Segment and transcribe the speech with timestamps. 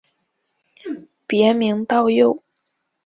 [1.27, 2.41] 别名道佑。